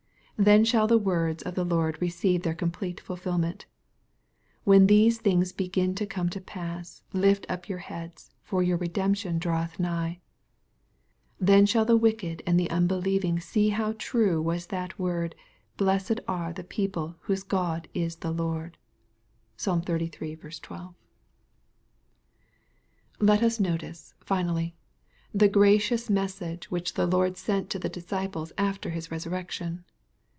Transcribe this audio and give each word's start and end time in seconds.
Then 0.43 0.65
shall 0.65 0.87
the 0.87 0.97
words 0.97 1.43
of 1.43 1.53
the 1.53 1.63
Lord 1.63 2.01
receive 2.01 2.41
their 2.41 2.55
complete 2.55 2.99
fulfilment:" 2.99 3.67
when 4.63 4.87
these 4.87 5.19
things 5.19 5.51
begin 5.51 5.93
to 5.93 6.07
come 6.07 6.29
to 6.31 6.41
pass, 6.41 7.03
lift 7.13 7.45
up 7.47 7.69
your 7.69 7.77
heads, 7.77 8.33
for 8.41 8.63
your 8.63 8.77
redemption 8.77 9.37
draweth 9.37 9.79
nigh." 9.79 10.19
Then 11.39 11.67
shall 11.67 11.85
the 11.85 11.95
wicked 11.95 12.41
and 12.47 12.59
unbelieving 12.69 13.39
see 13.39 13.69
how 13.69 13.93
true 13.99 14.41
was 14.41 14.65
that 14.73 14.97
word, 14.97 15.35
"blessed 15.77 16.19
are 16.27 16.51
the 16.51 16.63
people 16.63 17.17
whose 17.19 17.43
God 17.43 17.87
is 17.93 18.15
the 18.15 18.31
Lord." 18.31 18.79
(Psalm 19.57 19.83
xxxiii. 19.83 20.09
12.) 20.37 20.95
MATTHEW, 23.19 23.19
CHAP. 23.19 23.19
XXVni. 23.19 23.19
407 23.19 23.27
Lot 23.27 23.43
us 23.43 23.59
notice, 23.59 24.13
finally, 24.19 24.75
the 25.31 25.47
gracious 25.47 26.09
message 26.09 26.71
which 26.71 26.95
the 26.95 27.05
Lord 27.05 27.37
sent 27.37 27.69
to 27.69 27.77
the 27.77 27.89
disciples 27.89 28.51
after 28.57 28.89
His 28.89 29.11
resurrection. 29.11 29.85